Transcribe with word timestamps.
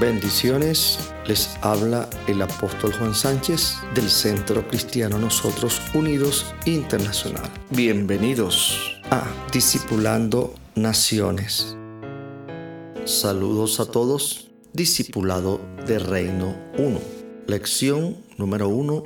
Bendiciones, 0.00 0.98
les 1.26 1.50
habla 1.60 2.08
el 2.26 2.40
apóstol 2.40 2.90
Juan 2.94 3.14
Sánchez 3.14 3.74
del 3.94 4.08
Centro 4.08 4.66
Cristiano 4.66 5.18
Nosotros 5.18 5.78
Unidos 5.92 6.54
Internacional. 6.64 7.44
Bienvenidos 7.68 8.98
a 9.10 9.22
Discipulando 9.52 10.54
Naciones. 10.74 11.76
Saludos 13.04 13.78
a 13.78 13.84
todos, 13.84 14.48
Discipulado 14.72 15.60
de 15.86 15.98
Reino 15.98 16.56
1. 16.78 16.98
Lección 17.46 18.16
número 18.38 18.70
1, 18.70 19.02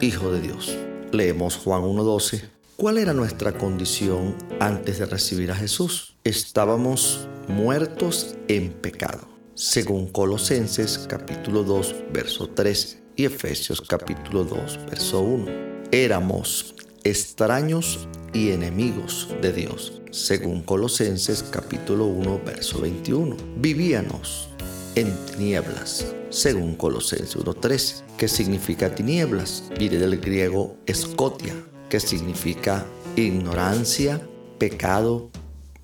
Hijo 0.00 0.30
de 0.30 0.40
Dios. 0.40 0.78
Leemos 1.10 1.56
Juan 1.56 1.82
1.12. 1.82 2.44
¿Cuál 2.76 2.98
era 2.98 3.12
nuestra 3.12 3.58
condición 3.58 4.36
antes 4.60 5.00
de 5.00 5.06
recibir 5.06 5.50
a 5.50 5.56
Jesús? 5.56 6.14
Estábamos 6.22 7.26
muertos 7.48 8.36
en 8.46 8.70
pecado 8.70 9.31
según 9.54 10.08
Colosenses 10.08 11.06
capítulo 11.08 11.62
2, 11.62 11.94
verso 12.12 12.48
13 12.48 13.02
y 13.16 13.26
Efesios 13.26 13.80
capítulo 13.82 14.44
2, 14.44 14.86
verso 14.86 15.20
1. 15.20 15.46
Éramos 15.90 16.74
extraños 17.04 18.08
y 18.32 18.50
enemigos 18.50 19.28
de 19.42 19.52
Dios, 19.52 20.00
según 20.10 20.62
Colosenses 20.62 21.42
capítulo 21.42 22.06
1, 22.06 22.40
verso 22.46 22.80
21. 22.80 23.36
Vivíamos 23.58 24.48
en 24.94 25.14
tinieblas, 25.26 26.06
según 26.30 26.74
Colosenses 26.74 27.36
1.13. 27.36 28.02
¿Qué 28.16 28.28
significa 28.28 28.94
tinieblas? 28.94 29.64
Viene 29.78 29.98
del 29.98 30.18
griego 30.18 30.76
escotia, 30.86 31.54
que 31.90 32.00
significa 32.00 32.86
ignorancia, 33.16 34.18
pecado, 34.58 35.30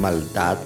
maldad, 0.00 0.58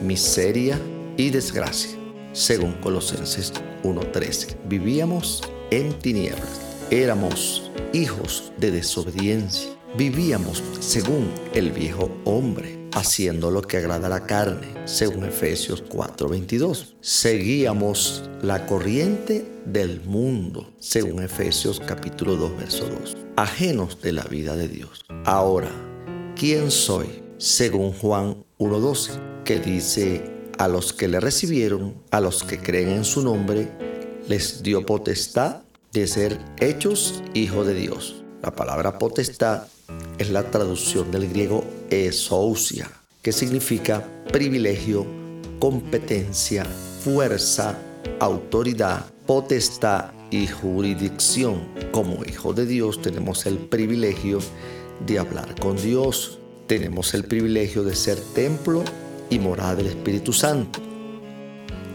miseria 0.00 0.80
y 1.16 1.30
desgracia 1.30 1.99
según 2.32 2.72
Colosenses 2.74 3.52
1.13. 3.82 4.56
Vivíamos 4.68 5.42
en 5.70 5.92
tinieblas, 5.98 6.60
éramos 6.90 7.70
hijos 7.92 8.52
de 8.58 8.70
desobediencia, 8.70 9.70
vivíamos 9.96 10.62
según 10.80 11.30
el 11.54 11.70
viejo 11.70 12.10
hombre, 12.24 12.78
haciendo 12.92 13.50
lo 13.50 13.62
que 13.62 13.76
agrada 13.76 14.06
a 14.06 14.10
la 14.10 14.26
carne, 14.26 14.66
según 14.84 15.24
Efesios 15.24 15.84
4:22. 15.88 16.96
Seguíamos 17.00 18.24
la 18.42 18.66
corriente 18.66 19.50
del 19.64 20.00
mundo, 20.02 20.72
según 20.78 21.22
Efesios 21.22 21.80
capítulo 21.80 22.36
2, 22.36 22.56
verso 22.56 22.88
2, 22.88 23.16
ajenos 23.36 24.00
de 24.02 24.12
la 24.12 24.24
vida 24.24 24.56
de 24.56 24.68
Dios. 24.68 25.04
Ahora, 25.24 25.70
¿quién 26.36 26.70
soy? 26.70 27.22
Según 27.38 27.92
Juan 27.92 28.44
1.12, 28.58 29.44
que 29.44 29.60
dice 29.60 30.39
a 30.60 30.68
los 30.68 30.92
que 30.92 31.08
le 31.08 31.20
recibieron, 31.20 31.94
a 32.10 32.20
los 32.20 32.44
que 32.44 32.58
creen 32.58 32.90
en 32.90 33.04
su 33.06 33.22
nombre, 33.22 33.70
les 34.28 34.62
dio 34.62 34.84
potestad 34.84 35.62
de 35.90 36.06
ser 36.06 36.38
hechos 36.58 37.22
hijos 37.32 37.66
de 37.66 37.72
Dios. 37.72 38.22
La 38.42 38.54
palabra 38.54 38.98
potestad 38.98 39.68
es 40.18 40.28
la 40.28 40.50
traducción 40.50 41.10
del 41.10 41.30
griego 41.30 41.64
esousia, 41.88 42.90
que 43.22 43.32
significa 43.32 44.06
privilegio, 44.30 45.06
competencia, 45.58 46.66
fuerza, 46.66 47.78
autoridad, 48.18 49.06
potestad 49.24 50.10
y 50.30 50.46
jurisdicción. 50.46 51.68
Como 51.90 52.22
hijos 52.26 52.54
de 52.54 52.66
Dios 52.66 53.00
tenemos 53.00 53.46
el 53.46 53.56
privilegio 53.56 54.40
de 55.06 55.20
hablar 55.20 55.58
con 55.58 55.78
Dios. 55.78 56.38
Tenemos 56.66 57.14
el 57.14 57.24
privilegio 57.24 57.82
de 57.82 57.96
ser 57.96 58.18
templo 58.34 58.84
y 59.30 59.38
morada 59.38 59.76
del 59.76 59.86
Espíritu 59.86 60.32
Santo. 60.32 60.80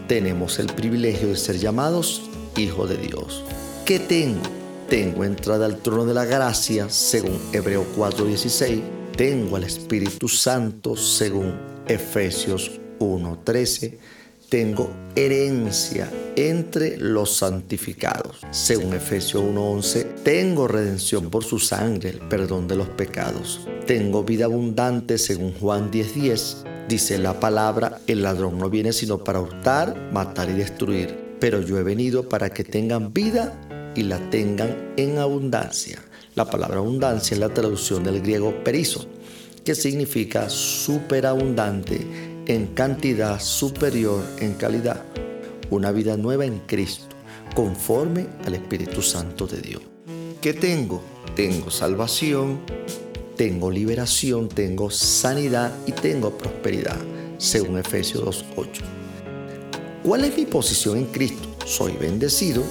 Tenemos 0.08 0.58
el 0.58 0.66
privilegio 0.66 1.28
de 1.28 1.36
ser 1.36 1.58
llamados 1.58 2.22
hijos 2.56 2.88
de 2.88 2.96
Dios. 2.96 3.44
¿Qué 3.84 3.98
tengo? 3.98 4.42
Tengo 4.88 5.24
entrada 5.24 5.66
al 5.66 5.78
trono 5.78 6.06
de 6.06 6.14
la 6.14 6.24
gracia, 6.24 6.88
según 6.88 7.38
Hebreo 7.52 7.84
4:16. 7.96 8.82
Tengo 9.16 9.56
al 9.56 9.64
Espíritu 9.64 10.28
Santo, 10.28 10.96
según 10.96 11.54
Efesios 11.86 12.80
1:13. 12.98 13.98
Tengo 14.48 14.90
herencia 15.16 16.08
entre 16.36 16.98
los 16.98 17.36
santificados, 17.36 18.38
según 18.52 18.94
Efesios 18.94 19.42
1:11. 19.42 20.04
Tengo 20.22 20.68
redención 20.68 21.30
por 21.30 21.42
su 21.42 21.58
sangre, 21.58 22.10
el 22.10 22.18
perdón 22.20 22.68
de 22.68 22.76
los 22.76 22.88
pecados. 22.88 23.66
Tengo 23.86 24.22
vida 24.22 24.44
abundante, 24.44 25.18
según 25.18 25.52
Juan 25.54 25.90
10:10. 25.90 26.64
Dice 26.88 27.18
la 27.18 27.40
palabra, 27.40 27.98
el 28.06 28.22
ladrón 28.22 28.58
no 28.58 28.70
viene 28.70 28.92
sino 28.92 29.18
para 29.18 29.40
hurtar, 29.40 30.10
matar 30.12 30.48
y 30.50 30.52
destruir, 30.52 31.36
pero 31.40 31.60
yo 31.60 31.78
he 31.78 31.82
venido 31.82 32.28
para 32.28 32.50
que 32.50 32.62
tengan 32.62 33.12
vida 33.12 33.92
y 33.96 34.04
la 34.04 34.18
tengan 34.30 34.92
en 34.96 35.18
abundancia. 35.18 35.98
La 36.36 36.44
palabra 36.44 36.76
abundancia 36.76 37.34
es 37.34 37.40
la 37.40 37.48
traducción 37.48 38.04
del 38.04 38.20
griego 38.20 38.62
perizo, 38.62 39.04
que 39.64 39.74
significa 39.74 40.48
superabundante 40.48 42.06
en 42.46 42.68
cantidad 42.68 43.40
superior 43.40 44.22
en 44.38 44.54
calidad. 44.54 45.02
Una 45.70 45.90
vida 45.90 46.16
nueva 46.16 46.46
en 46.46 46.60
Cristo, 46.60 47.06
conforme 47.56 48.28
al 48.44 48.54
Espíritu 48.54 49.02
Santo 49.02 49.48
de 49.48 49.60
Dios. 49.60 49.82
¿Qué 50.40 50.54
tengo? 50.54 51.02
Tengo 51.34 51.68
salvación, 51.72 52.60
tengo 53.36 53.70
liberación, 53.70 54.48
tengo 54.48 54.90
sanidad 54.90 55.72
y 55.86 55.92
tengo 55.92 56.36
prosperidad, 56.36 56.96
según 57.38 57.78
Efesios 57.78 58.24
2.8. 58.24 58.82
¿Cuál 60.02 60.24
es 60.24 60.36
mi 60.36 60.46
posición 60.46 60.96
en 60.98 61.06
Cristo? 61.06 61.48
Soy 61.66 61.92
bendecido, 61.92 62.62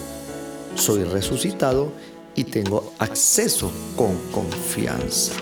soy 0.76 1.04
resucitado 1.04 1.92
y 2.36 2.46
tengo 2.46 2.94
acceso 2.98 3.72
con 3.96 4.18
confianza. 4.32 5.34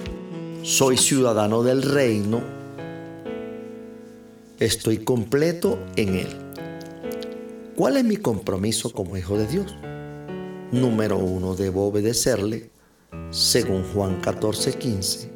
Soy 0.62 0.98
ciudadano 0.98 1.64
del 1.64 1.84
reino, 1.84 2.42
estoy 4.60 5.00
completo 5.00 5.80
en 5.96 6.16
Él. 6.16 6.38
¿Cuál 7.76 7.98
es 7.98 8.04
mi 8.04 8.18
compromiso 8.18 8.92
como 8.92 9.18
hijo 9.18 9.38
de 9.38 9.48
Dios? 9.48 9.76
Número 10.72 11.18
uno, 11.18 11.56
debo 11.56 11.88
obedecerle 11.88 12.74
según 13.32 13.84
Juan 13.94 14.22
14, 14.22 14.74
15, 14.74 15.32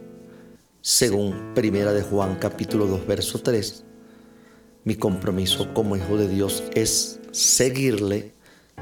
según 0.82 1.54
Primera 1.54 1.94
de 1.94 2.02
Juan 2.02 2.36
capítulo 2.36 2.86
2, 2.88 3.08
verso 3.08 3.40
3, 3.40 3.84
mi 4.84 4.96
compromiso 4.96 5.74
como 5.74 5.96
hijo 5.96 6.18
de 6.18 6.30
Dios 6.30 6.64
es 6.74 7.20
seguirle, 7.32 8.34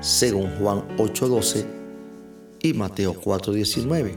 según 0.02 0.52
Juan 0.58 0.86
8, 0.98 1.28
12 1.28 1.66
y 2.62 2.74
Mateo 2.74 3.14
4, 3.14 3.54
19, 3.54 4.16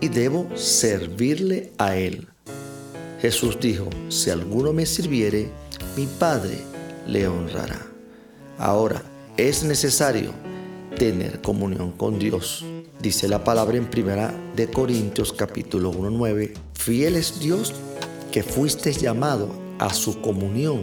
y 0.00 0.08
debo 0.08 0.48
servirle 0.56 1.72
a 1.78 1.96
Él. 1.96 2.28
Jesús 3.20 3.58
dijo, 3.60 3.88
si 4.08 4.30
alguno 4.30 4.72
me 4.72 4.86
sirviere, 4.86 5.50
mi 5.96 6.06
Padre 6.06 6.58
le 7.06 7.26
honrará. 7.28 7.86
Ahora, 8.58 9.02
es 9.36 9.64
necesario 9.64 10.32
tener 10.96 11.40
comunión 11.40 11.92
con 11.92 12.18
Dios 12.18 12.64
Dice 13.00 13.28
la 13.28 13.44
palabra 13.44 13.76
en 13.76 13.86
primera 13.86 14.34
de 14.56 14.68
Corintios 14.68 15.32
capítulo 15.32 15.90
1, 15.90 16.10
9, 16.10 16.54
fiel 16.72 17.16
es 17.16 17.38
Dios 17.38 17.74
que 18.32 18.42
fuiste 18.42 18.90
llamado 18.90 19.50
a 19.78 19.92
su 19.92 20.22
comunión 20.22 20.80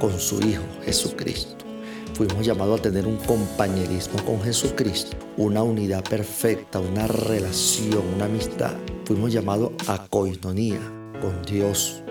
con 0.00 0.18
su 0.18 0.40
Hijo 0.40 0.64
Jesucristo. 0.84 1.66
Fuimos 2.14 2.46
llamados 2.46 2.80
a 2.80 2.82
tener 2.82 3.06
un 3.06 3.18
compañerismo 3.18 4.24
con 4.24 4.40
Jesucristo, 4.42 5.16
una 5.36 5.62
unidad 5.62 6.02
perfecta, 6.02 6.80
una 6.80 7.06
relación, 7.06 8.04
una 8.16 8.24
amistad. 8.24 8.72
Fuimos 9.04 9.30
llamados 9.30 9.72
a 9.86 10.06
coinonía 10.08 10.80
con 11.20 11.42
Dios, 11.42 12.02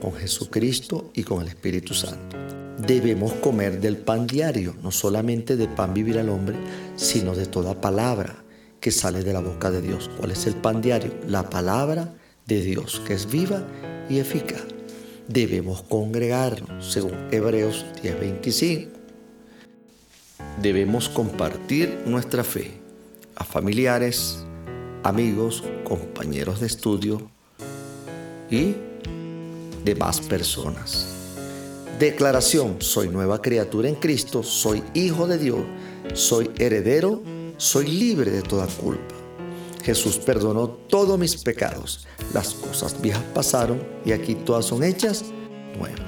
con 0.00 0.14
Jesucristo 0.14 1.10
y 1.12 1.24
con 1.24 1.42
el 1.42 1.48
Espíritu 1.48 1.92
Santo. 1.92 2.63
Debemos 2.78 3.32
comer 3.34 3.80
del 3.80 3.96
pan 3.96 4.26
diario, 4.26 4.74
no 4.82 4.90
solamente 4.90 5.56
de 5.56 5.68
pan 5.68 5.94
vivir 5.94 6.18
al 6.18 6.28
hombre, 6.28 6.56
sino 6.96 7.34
de 7.34 7.46
toda 7.46 7.80
palabra 7.80 8.44
que 8.80 8.90
sale 8.90 9.22
de 9.22 9.32
la 9.32 9.40
boca 9.40 9.70
de 9.70 9.80
Dios. 9.80 10.10
¿Cuál 10.18 10.32
es 10.32 10.46
el 10.46 10.56
pan 10.56 10.82
diario? 10.82 11.14
La 11.28 11.48
palabra 11.48 12.14
de 12.46 12.60
Dios, 12.62 13.00
que 13.06 13.14
es 13.14 13.30
viva 13.30 13.62
y 14.10 14.18
eficaz. 14.18 14.64
Debemos 15.28 15.82
congregarnos, 15.82 16.92
según 16.92 17.28
Hebreos 17.30 17.86
10:25. 18.02 18.90
Debemos 20.60 21.08
compartir 21.08 22.02
nuestra 22.06 22.44
fe 22.44 22.72
a 23.36 23.44
familiares, 23.44 24.44
amigos, 25.02 25.64
compañeros 25.84 26.60
de 26.60 26.66
estudio 26.66 27.30
y 28.50 28.74
demás 29.84 30.20
personas. 30.20 31.13
Declaración, 31.98 32.78
soy 32.80 33.08
nueva 33.08 33.40
criatura 33.40 33.88
en 33.88 33.94
Cristo, 33.94 34.42
soy 34.42 34.82
hijo 34.94 35.28
de 35.28 35.38
Dios, 35.38 35.60
soy 36.12 36.50
heredero, 36.58 37.22
soy 37.56 37.86
libre 37.86 38.32
de 38.32 38.42
toda 38.42 38.66
culpa. 38.66 39.14
Jesús 39.84 40.16
perdonó 40.18 40.68
todos 40.68 41.16
mis 41.18 41.36
pecados, 41.36 42.04
las 42.32 42.52
cosas 42.54 43.00
viejas 43.00 43.22
pasaron 43.32 43.80
y 44.04 44.10
aquí 44.10 44.34
todas 44.34 44.64
son 44.64 44.82
hechas 44.82 45.24
nuevas. 45.78 46.00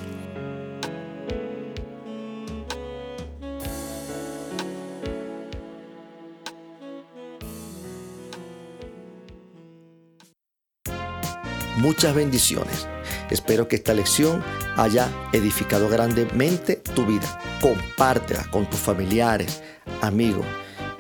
Muchas 11.77 12.13
bendiciones. 12.13 12.89
Espero 13.31 13.69
que 13.69 13.77
esta 13.77 13.95
lección 13.95 14.43
haya 14.77 15.09
edificado 15.33 15.89
grandemente 15.89 16.77
tu 16.77 17.07
vida. 17.07 17.41
Compártela 17.61 18.45
con 18.51 18.69
tus 18.69 18.81
familiares, 18.81 19.63
amigos 20.01 20.47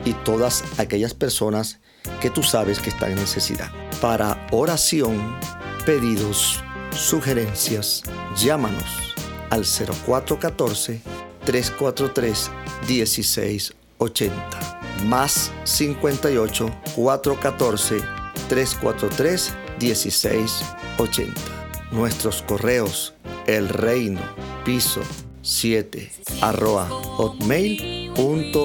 y 0.04 0.12
todas 0.12 0.64
aquellas 0.78 1.14
personas 1.14 1.80
que 2.20 2.30
tú 2.30 2.42
sabes 2.42 2.78
que 2.78 2.90
están 2.90 3.12
en 3.12 3.16
necesidad. 3.16 3.70
Para 4.00 4.46
oración, 4.50 5.36
pedidos, 5.84 6.62
sugerencias, 6.90 8.02
llámanos 8.36 9.14
al 9.50 9.64
0414 9.64 11.00
343 11.44 12.50
1680 12.88 14.76
más 15.04 15.52
58 15.64 16.70
414 16.94 18.00
343 18.48 19.54
1680. 19.80 21.65
Nuestros 21.92 22.42
correos 22.42 23.14
el 23.46 23.68
reino 23.68 24.20
piso 24.64 25.02
7 25.42 26.10
arroba 26.40 26.88
hotmail.com. 26.88 28.56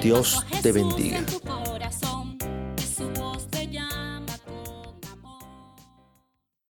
Dios 0.00 0.46
te 0.62 0.70
bendiga. 0.72 1.24